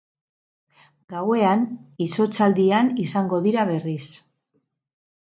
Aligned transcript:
Gauean 1.15 1.67
izotzaldian 2.07 2.93
izango 3.07 3.45
dira 3.49 3.71
berriz. 3.75 4.03